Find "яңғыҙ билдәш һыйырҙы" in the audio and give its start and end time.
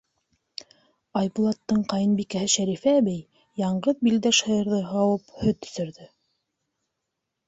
3.63-4.79